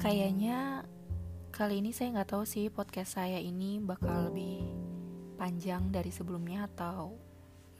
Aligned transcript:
Kayaknya 0.00 0.80
kali 1.52 1.84
ini 1.84 1.92
saya 1.92 2.16
nggak 2.16 2.32
tahu 2.32 2.48
sih 2.48 2.72
podcast 2.72 3.20
saya 3.20 3.36
ini 3.36 3.76
bakal 3.84 4.32
lebih 4.32 4.64
panjang 5.36 5.92
dari 5.92 6.08
sebelumnya 6.08 6.64
atau 6.72 7.12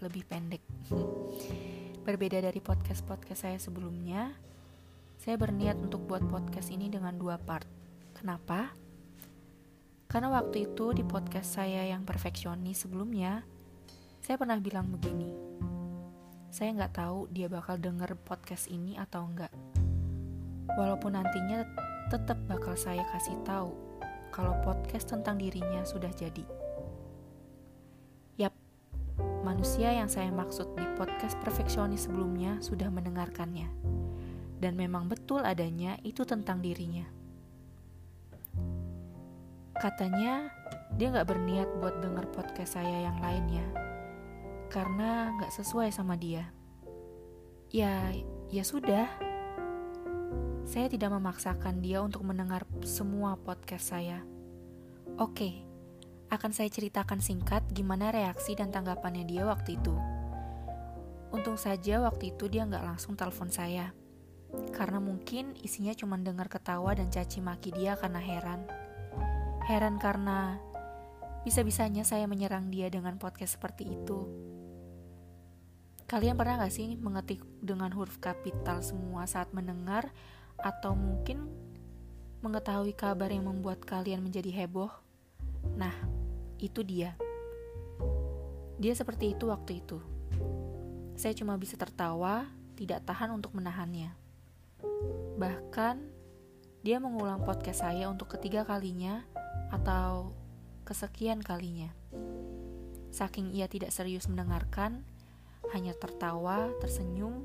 lebih 0.04 0.28
pendek. 0.28 0.60
Berbeda 2.04 2.45
dari 2.45 2.60
podcast-podcast 2.60 3.41
saya 3.41 3.56
sebelumnya, 3.56 4.36
saya 5.16 5.41
berniat 5.41 5.80
untuk 5.80 6.04
buat 6.04 6.20
podcast 6.28 6.68
ini 6.68 6.92
dengan 6.92 7.16
dua 7.16 7.41
part. 7.41 7.64
Kenapa? 8.12 8.68
Karena 10.05 10.28
waktu 10.28 10.68
itu 10.68 10.92
di 10.92 11.00
podcast 11.00 11.56
saya 11.56 11.88
yang 11.88 12.05
perfeksionis 12.05 12.84
sebelumnya, 12.84 13.48
saya 14.20 14.37
pernah 14.37 14.60
bilang 14.60 14.92
begini. 14.92 15.32
Saya 16.52 16.77
nggak 16.77 17.00
tahu 17.00 17.32
dia 17.32 17.48
bakal 17.48 17.80
denger 17.80 18.12
podcast 18.28 18.68
ini 18.68 19.00
atau 19.00 19.24
enggak. 19.24 19.56
Walaupun 20.77 21.16
nantinya 21.16 21.64
tetap 22.10 22.42
bakal 22.50 22.74
saya 22.74 23.06
kasih 23.14 23.38
tahu 23.46 23.70
kalau 24.34 24.59
podcast 24.66 25.06
tentang 25.06 25.38
dirinya 25.38 25.87
sudah 25.87 26.10
jadi. 26.10 26.42
Yap, 28.34 28.50
manusia 29.46 29.95
yang 29.95 30.10
saya 30.10 30.34
maksud 30.34 30.74
di 30.74 30.83
podcast 30.98 31.38
perfeksionis 31.38 32.10
sebelumnya 32.10 32.59
sudah 32.59 32.91
mendengarkannya. 32.91 33.70
Dan 34.59 34.74
memang 34.74 35.06
betul 35.06 35.46
adanya 35.46 36.02
itu 36.02 36.27
tentang 36.27 36.59
dirinya. 36.59 37.06
Katanya 39.78 40.50
dia 40.98 41.14
nggak 41.14 41.30
berniat 41.30 41.69
buat 41.78 42.02
denger 42.02 42.27
podcast 42.34 42.74
saya 42.74 43.06
yang 43.06 43.22
lainnya 43.22 43.64
karena 44.66 45.30
nggak 45.38 45.55
sesuai 45.55 45.95
sama 45.95 46.19
dia. 46.19 46.50
Ya, 47.70 48.11
ya 48.50 48.66
sudah 48.66 49.30
saya 50.69 50.86
tidak 50.91 51.12
memaksakan 51.14 51.80
dia 51.80 52.05
untuk 52.05 52.25
mendengar 52.25 52.66
semua 52.84 53.36
podcast 53.41 53.92
saya. 53.92 54.25
Oke, 55.16 55.64
akan 56.30 56.55
saya 56.55 56.70
ceritakan 56.70 57.19
singkat 57.19 57.66
gimana 57.75 58.14
reaksi 58.14 58.55
dan 58.55 58.70
tanggapannya 58.70 59.27
dia 59.27 59.42
waktu 59.42 59.77
itu. 59.77 59.94
Untung 61.31 61.58
saja 61.58 62.03
waktu 62.03 62.34
itu 62.34 62.47
dia 62.47 62.66
nggak 62.66 62.86
langsung 62.86 63.19
telepon 63.19 63.50
saya. 63.50 63.94
Karena 64.75 64.98
mungkin 64.98 65.55
isinya 65.62 65.94
cuma 65.94 66.19
dengar 66.19 66.50
ketawa 66.50 66.94
dan 66.94 67.11
caci 67.11 67.38
maki 67.38 67.70
dia 67.75 67.94
karena 67.94 68.19
heran. 68.19 68.66
Heran 69.66 69.98
karena 70.03 70.58
bisa-bisanya 71.47 72.03
saya 72.03 72.27
menyerang 72.27 72.69
dia 72.69 72.91
dengan 72.91 73.16
podcast 73.16 73.58
seperti 73.58 73.91
itu. 73.91 74.27
Kalian 76.11 76.34
pernah 76.34 76.66
gak 76.66 76.75
sih 76.75 76.98
mengetik 76.98 77.38
dengan 77.62 77.94
huruf 77.94 78.19
kapital 78.19 78.83
semua 78.83 79.31
saat 79.31 79.55
mendengar 79.55 80.11
atau 80.61 80.97
mungkin 80.97 81.48
mengetahui 82.41 82.97
kabar 82.97 83.28
yang 83.28 83.48
membuat 83.48 83.84
kalian 83.84 84.25
menjadi 84.25 84.48
heboh. 84.64 84.89
Nah, 85.77 85.92
itu 86.56 86.80
dia. 86.80 87.16
Dia 88.81 88.97
seperti 88.97 89.36
itu 89.36 89.53
waktu 89.53 89.84
itu. 89.84 90.00
Saya 91.20 91.36
cuma 91.36 91.61
bisa 91.61 91.77
tertawa, 91.77 92.48
tidak 92.81 93.05
tahan 93.05 93.36
untuk 93.36 93.53
menahannya. 93.53 94.16
Bahkan, 95.36 95.97
dia 96.81 96.97
mengulang 96.97 97.44
podcast 97.44 97.84
saya 97.84 98.08
untuk 98.08 98.33
ketiga 98.33 98.64
kalinya 98.64 99.28
atau 99.69 100.33
kesekian 100.88 101.44
kalinya. 101.44 101.92
Saking 103.12 103.53
ia 103.53 103.69
tidak 103.69 103.92
serius 103.92 104.25
mendengarkan, 104.33 105.05
hanya 105.77 105.92
tertawa, 105.92 106.72
tersenyum, 106.81 107.44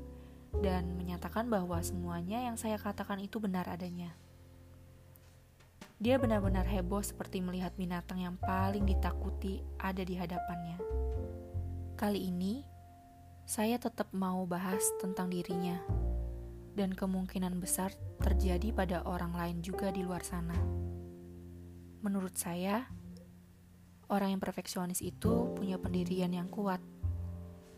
dan 0.64 0.96
menyatakan 0.96 1.48
bahwa 1.48 1.80
semuanya 1.84 2.44
yang 2.44 2.56
saya 2.56 2.80
katakan 2.80 3.20
itu 3.20 3.40
benar 3.40 3.68
adanya. 3.68 4.16
Dia 5.96 6.20
benar-benar 6.20 6.68
heboh 6.68 7.00
seperti 7.00 7.40
melihat 7.40 7.72
binatang 7.72 8.20
yang 8.20 8.36
paling 8.36 8.84
ditakuti 8.84 9.64
ada 9.80 10.04
di 10.04 10.12
hadapannya. 10.12 10.76
Kali 11.96 12.28
ini, 12.28 12.60
saya 13.48 13.80
tetap 13.80 14.12
mau 14.12 14.44
bahas 14.44 14.84
tentang 15.00 15.32
dirinya, 15.32 15.80
dan 16.76 16.92
kemungkinan 16.92 17.56
besar 17.56 17.96
terjadi 18.20 18.76
pada 18.76 19.00
orang 19.08 19.32
lain 19.32 19.64
juga 19.64 19.88
di 19.88 20.04
luar 20.04 20.20
sana. 20.20 20.56
Menurut 22.04 22.36
saya, 22.36 22.84
orang 24.12 24.36
yang 24.36 24.42
perfeksionis 24.44 25.00
itu 25.00 25.56
punya 25.56 25.80
pendirian 25.80 26.28
yang 26.30 26.52
kuat 26.52 26.78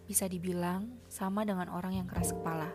bisa 0.09 0.25
dibilang 0.25 0.89
sama 1.13 1.45
dengan 1.45 1.69
orang 1.69 2.01
yang 2.01 2.09
keras 2.09 2.33
kepala. 2.33 2.73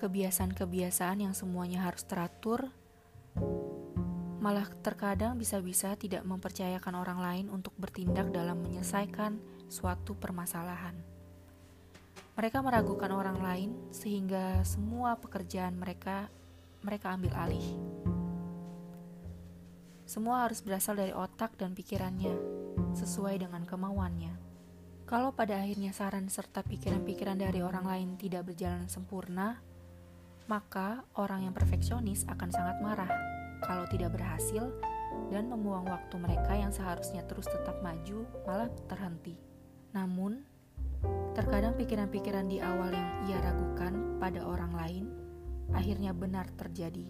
Kebiasaan-kebiasaan 0.00 1.28
yang 1.28 1.36
semuanya 1.36 1.84
harus 1.84 2.08
teratur, 2.08 2.72
malah 4.40 4.64
terkadang 4.80 5.36
bisa-bisa 5.36 5.92
tidak 6.00 6.24
mempercayakan 6.24 6.96
orang 6.96 7.20
lain 7.20 7.46
untuk 7.52 7.76
bertindak 7.76 8.32
dalam 8.32 8.64
menyelesaikan 8.64 9.36
suatu 9.68 10.16
permasalahan. 10.16 10.96
Mereka 12.36 12.64
meragukan 12.64 13.12
orang 13.12 13.40
lain 13.40 13.70
sehingga 13.92 14.64
semua 14.64 15.16
pekerjaan 15.20 15.76
mereka 15.76 16.32
mereka 16.80 17.12
ambil 17.12 17.32
alih. 17.36 17.68
Semua 20.06 20.46
harus 20.46 20.62
berasal 20.62 21.02
dari 21.02 21.10
otak 21.10 21.58
dan 21.58 21.74
pikirannya, 21.74 22.36
sesuai 22.94 23.42
dengan 23.42 23.66
kemauannya. 23.66 24.45
Kalau 25.06 25.30
pada 25.30 25.62
akhirnya 25.62 25.94
saran 25.94 26.26
serta 26.26 26.66
pikiran-pikiran 26.66 27.38
dari 27.38 27.62
orang 27.62 27.86
lain 27.86 28.10
tidak 28.18 28.50
berjalan 28.50 28.90
sempurna, 28.90 29.62
maka 30.50 31.06
orang 31.14 31.46
yang 31.46 31.54
perfeksionis 31.54 32.26
akan 32.26 32.50
sangat 32.50 32.82
marah 32.82 33.10
kalau 33.62 33.86
tidak 33.86 34.18
berhasil 34.18 34.66
dan 35.30 35.46
membuang 35.46 35.86
waktu 35.86 36.18
mereka 36.18 36.58
yang 36.58 36.74
seharusnya 36.74 37.22
terus 37.22 37.46
tetap 37.46 37.78
maju 37.86 38.26
malah 38.50 38.66
terhenti. 38.90 39.38
Namun, 39.94 40.42
terkadang 41.38 41.78
pikiran-pikiran 41.78 42.50
di 42.50 42.58
awal 42.58 42.90
yang 42.90 43.30
ia 43.30 43.38
ragukan 43.38 44.18
pada 44.18 44.42
orang 44.42 44.74
lain 44.74 45.04
akhirnya 45.70 46.18
benar 46.18 46.50
terjadi. 46.58 47.06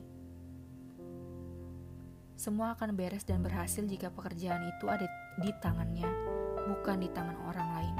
Semua 2.36 2.76
akan 2.76 2.92
beres 2.92 3.24
dan 3.24 3.40
berhasil 3.40 3.88
jika 3.88 4.12
pekerjaan 4.12 4.68
itu 4.68 4.84
ada 4.84 5.08
di 5.40 5.48
tangannya 5.64 6.35
bukan 6.66 7.00
di 7.00 7.08
tangan 7.14 7.38
orang 7.46 7.68
lain. 7.78 7.96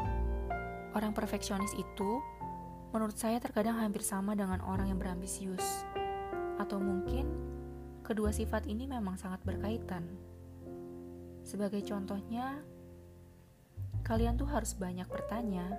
Orang 0.93 1.13
perfeksionis 1.15 1.73
itu, 1.79 2.11
menurut 2.91 3.15
saya 3.15 3.39
terkadang 3.39 3.79
hampir 3.79 4.03
sama 4.03 4.35
dengan 4.35 4.59
orang 4.65 4.91
yang 4.91 4.99
berambisius. 4.99 5.85
Atau 6.57 6.81
mungkin 6.81 7.29
kedua 8.03 8.33
sifat 8.35 8.67
ini 8.67 8.89
memang 8.89 9.15
sangat 9.15 9.45
berkaitan. 9.45 10.07
Sebagai 11.47 11.85
contohnya, 11.87 12.59
kalian 14.03 14.35
tuh 14.35 14.51
harus 14.51 14.75
banyak 14.75 15.07
bertanya 15.07 15.79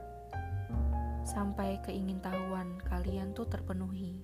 sampai 1.27 1.83
keingintahuan 1.83 2.79
kalian 2.87 3.35
tuh 3.35 3.47
terpenuhi. 3.51 4.23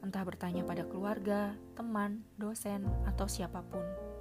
Entah 0.00 0.24
bertanya 0.24 0.64
pada 0.64 0.88
keluarga, 0.88 1.54
teman, 1.76 2.24
dosen, 2.40 2.88
atau 3.04 3.28
siapa 3.28 3.60
pun. 3.62 4.11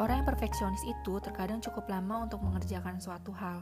Orang 0.00 0.24
yang 0.24 0.28
perfeksionis 0.28 0.80
itu 0.88 1.20
terkadang 1.20 1.60
cukup 1.60 1.84
lama 1.92 2.24
untuk 2.24 2.40
mengerjakan 2.40 2.96
suatu 2.96 3.28
hal. 3.36 3.60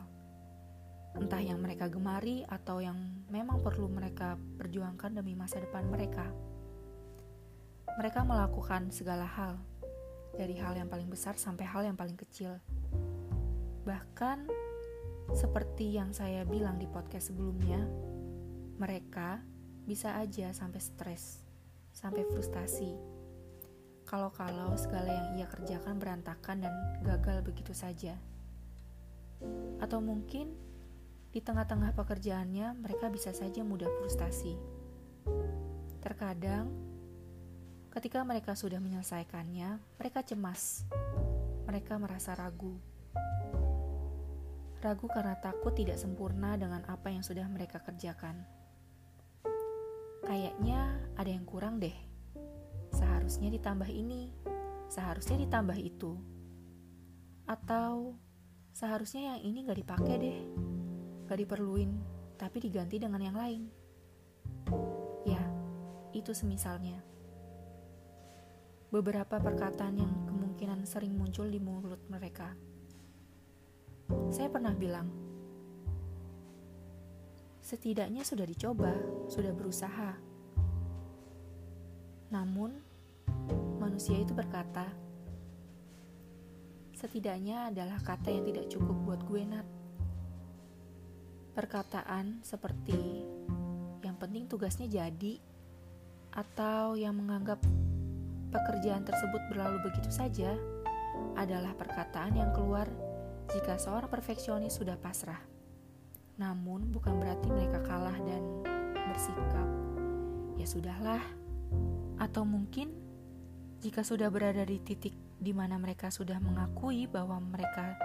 Entah 1.19 1.43
yang 1.43 1.59
mereka 1.59 1.91
gemari 1.91 2.47
atau 2.47 2.79
yang 2.79 2.95
memang 3.27 3.59
perlu 3.67 3.91
mereka 3.91 4.39
perjuangkan 4.39 5.19
demi 5.19 5.35
masa 5.35 5.59
depan 5.59 5.91
mereka. 5.91 6.31
Mereka 7.99 8.23
melakukan 8.23 8.95
segala 8.95 9.27
hal, 9.27 9.59
dari 10.39 10.55
hal 10.55 10.79
yang 10.79 10.87
paling 10.87 11.11
besar 11.11 11.35
sampai 11.35 11.67
hal 11.67 11.83
yang 11.83 11.99
paling 11.99 12.15
kecil. 12.15 12.63
Bahkan, 13.83 14.47
seperti 15.35 15.99
yang 15.99 16.15
saya 16.15 16.47
bilang 16.47 16.79
di 16.79 16.87
podcast 16.87 17.35
sebelumnya, 17.35 17.83
mereka 18.79 19.43
bisa 19.83 20.15
aja 20.15 20.55
sampai 20.55 20.79
stres, 20.79 21.43
sampai 21.91 22.23
frustasi, 22.31 22.95
kalau-kalau 24.05 24.75
segala 24.75 25.11
yang 25.11 25.29
ia 25.41 25.47
kerjakan 25.47 25.97
berantakan 25.97 26.67
dan 26.67 26.75
gagal 27.07 27.47
begitu 27.47 27.73
saja. 27.73 28.19
Atau 29.81 30.03
mungkin 30.05 30.53
di 31.31 31.39
tengah-tengah 31.39 31.95
pekerjaannya 31.95 32.75
mereka 32.75 33.07
bisa 33.07 33.31
saja 33.31 33.63
mudah 33.63 33.87
frustasi. 34.03 34.59
Terkadang, 36.03 36.75
ketika 37.95 38.27
mereka 38.27 38.59
sudah 38.59 38.83
menyelesaikannya, 38.83 39.79
mereka 40.01 40.27
cemas. 40.27 40.83
Mereka 41.71 42.03
merasa 42.03 42.35
ragu. 42.35 42.75
Ragu 44.81 45.07
karena 45.07 45.37
takut 45.39 45.77
tidak 45.77 46.01
sempurna 46.01 46.59
dengan 46.59 46.83
apa 46.89 47.13
yang 47.13 47.23
sudah 47.23 47.47
mereka 47.47 47.79
kerjakan. 47.85 48.43
Kayaknya 50.27 50.99
ada 51.15 51.31
yang 51.31 51.47
kurang 51.47 51.79
deh 51.79 52.10
seharusnya 53.31 53.63
ditambah 53.63 53.87
ini, 53.87 54.35
seharusnya 54.91 55.39
ditambah 55.47 55.79
itu. 55.79 56.19
Atau 57.47 58.19
seharusnya 58.75 59.31
yang 59.31 59.41
ini 59.47 59.71
gak 59.71 59.79
dipakai 59.79 60.15
deh, 60.19 60.39
gak 61.31 61.39
diperluin, 61.39 61.95
tapi 62.35 62.59
diganti 62.59 62.99
dengan 62.99 63.23
yang 63.23 63.39
lain. 63.39 63.63
Ya, 65.23 65.47
itu 66.11 66.35
semisalnya. 66.35 67.07
beberapa 68.91 69.39
perkataan 69.39 70.03
yang 70.03 70.11
kemungkinan 70.27 70.83
sering 70.83 71.15
muncul 71.15 71.47
di 71.47 71.63
mulut 71.63 72.03
mereka. 72.11 72.59
Saya 74.35 74.51
pernah 74.51 74.75
bilang, 74.75 75.07
setidaknya 77.63 78.27
sudah 78.27 78.43
dicoba, 78.43 78.91
sudah 79.31 79.55
berusaha. 79.55 80.19
Namun, 82.35 82.90
manusia 84.01 84.25
itu 84.25 84.33
berkata, 84.33 84.89
setidaknya 86.97 87.69
adalah 87.69 88.01
kata 88.01 88.33
yang 88.33 88.49
tidak 88.49 88.73
cukup 88.73 88.97
buat 89.05 89.21
gue, 89.29 89.45
Nat. 89.45 89.69
Perkataan 91.53 92.41
seperti 92.41 92.97
yang 94.01 94.17
penting 94.17 94.49
tugasnya 94.49 94.89
jadi, 94.89 95.37
atau 96.33 96.97
yang 96.97 97.13
menganggap 97.13 97.61
pekerjaan 98.49 99.05
tersebut 99.05 99.53
berlalu 99.53 99.85
begitu 99.85 100.09
saja 100.09 100.57
adalah 101.37 101.77
perkataan 101.77 102.41
yang 102.41 102.57
keluar 102.57 102.89
jika 103.53 103.77
seorang 103.77 104.09
perfeksionis 104.09 104.81
sudah 104.81 104.97
pasrah. 104.97 105.45
Namun 106.41 106.89
bukan 106.89 107.21
berarti 107.21 107.53
mereka 107.53 107.85
kalah 107.85 108.17
dan 108.17 108.65
bersikap 109.13 109.69
ya 110.57 110.65
sudahlah. 110.65 111.21
Atau 112.17 112.49
mungkin 112.49 113.10
jika 113.81 114.05
sudah 114.05 114.29
berada 114.29 114.61
di 114.69 114.77
titik 114.85 115.17
di 115.41 115.57
mana 115.57 115.81
mereka 115.81 116.13
sudah 116.13 116.37
mengakui 116.37 117.09
bahwa 117.09 117.41
mereka 117.41 117.97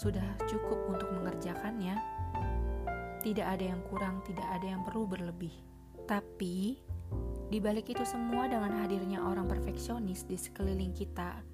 sudah 0.00 0.24
cukup 0.48 0.80
untuk 0.88 1.12
mengerjakannya, 1.12 2.00
tidak 3.20 3.46
ada 3.52 3.64
yang 3.76 3.84
kurang, 3.92 4.24
tidak 4.24 4.48
ada 4.48 4.64
yang 4.64 4.80
perlu 4.80 5.04
berlebih. 5.04 5.52
Tapi 6.08 6.80
di 7.52 7.58
balik 7.60 7.92
itu 7.92 8.00
semua 8.08 8.48
dengan 8.48 8.80
hadirnya 8.80 9.20
orang 9.20 9.44
perfeksionis 9.44 10.24
di 10.24 10.40
sekeliling 10.40 10.96
kita 10.96 11.44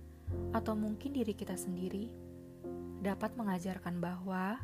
atau 0.55 0.79
mungkin 0.79 1.11
diri 1.11 1.35
kita 1.35 1.59
sendiri 1.59 2.07
dapat 3.03 3.35
mengajarkan 3.35 3.99
bahwa 3.99 4.63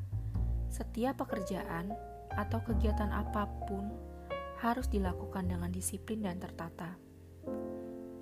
setiap 0.70 1.26
pekerjaan 1.26 1.90
atau 2.38 2.62
kegiatan 2.62 3.10
apa 3.10 3.50
pun 3.66 3.90
harus 4.62 4.86
dilakukan 4.86 5.50
dengan 5.50 5.74
disiplin 5.74 6.22
dan 6.22 6.38
tertata. 6.38 7.05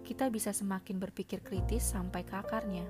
Kita 0.04 0.28
bisa 0.28 0.52
semakin 0.52 1.00
berpikir 1.00 1.40
kritis 1.40 1.80
sampai 1.80 2.28
ke 2.28 2.36
akarnya. 2.36 2.84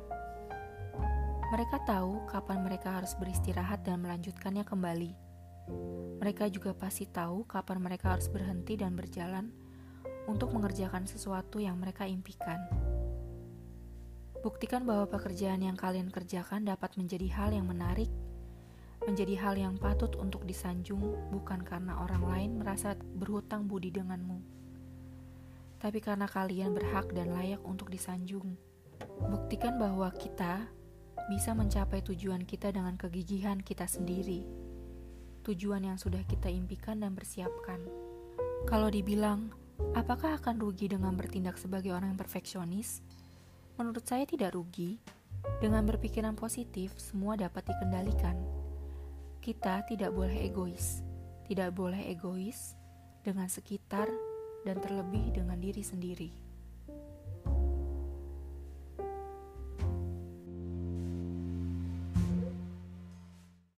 Mereka 1.54 1.86
tahu 1.86 2.26
kapan 2.26 2.66
mereka 2.66 2.98
harus 2.98 3.14
beristirahat 3.14 3.86
dan 3.86 4.02
melanjutkannya 4.02 4.66
kembali. 4.66 5.14
Mereka 6.18 6.50
juga 6.50 6.74
pasti 6.74 7.06
tahu 7.06 7.46
kapan 7.46 7.78
mereka 7.78 8.18
harus 8.18 8.26
berhenti 8.26 8.74
dan 8.74 8.98
berjalan 8.98 9.54
untuk 10.26 10.50
mengerjakan 10.50 11.06
sesuatu 11.06 11.62
yang 11.62 11.78
mereka 11.78 12.02
impikan. 12.02 12.58
Buktikan 14.42 14.82
bahwa 14.82 15.06
pekerjaan 15.06 15.62
yang 15.62 15.78
kalian 15.78 16.10
kerjakan 16.10 16.66
dapat 16.66 16.98
menjadi 16.98 17.30
hal 17.30 17.54
yang 17.54 17.70
menarik, 17.70 18.10
menjadi 19.06 19.38
hal 19.38 19.54
yang 19.54 19.78
patut 19.78 20.18
untuk 20.18 20.42
disanjung, 20.42 21.14
bukan 21.30 21.62
karena 21.62 21.94
orang 22.02 22.26
lain 22.26 22.50
merasa 22.58 22.98
berhutang 22.98 23.70
budi 23.70 23.94
denganmu, 23.94 24.42
tapi 25.84 26.00
karena 26.00 26.24
kalian 26.24 26.72
berhak 26.72 27.12
dan 27.12 27.36
layak 27.36 27.60
untuk 27.60 27.92
disanjung. 27.92 28.56
Buktikan 29.28 29.76
bahwa 29.76 30.08
kita 30.16 30.64
bisa 31.28 31.52
mencapai 31.52 32.00
tujuan 32.00 32.48
kita 32.48 32.72
dengan 32.72 32.96
kegigihan 32.96 33.60
kita 33.60 33.84
sendiri, 33.84 34.48
tujuan 35.44 35.84
yang 35.84 36.00
sudah 36.00 36.24
kita 36.24 36.48
impikan 36.48 37.04
dan 37.04 37.12
persiapkan. 37.12 37.84
Kalau 38.64 38.88
dibilang, 38.88 39.52
Apakah 39.94 40.38
akan 40.38 40.62
rugi 40.62 40.86
dengan 40.90 41.18
bertindak 41.18 41.58
sebagai 41.58 41.90
orang 41.90 42.14
yang 42.14 42.20
perfeksionis? 42.20 43.02
Menurut 43.74 44.06
saya 44.06 44.22
tidak 44.26 44.54
rugi. 44.54 45.02
Dengan 45.60 45.84
berpikiran 45.84 46.38
positif, 46.38 46.94
semua 46.96 47.36
dapat 47.36 47.68
dikendalikan. 47.68 48.38
Kita 49.42 49.84
tidak 49.84 50.14
boleh 50.14 50.46
egois. 50.46 51.04
Tidak 51.44 51.68
boleh 51.74 52.06
egois 52.08 52.78
dengan 53.20 53.50
sekitar 53.50 54.08
dan 54.64 54.80
terlebih 54.80 55.30
dengan 55.36 55.60
diri 55.60 55.84
sendiri. 55.84 56.43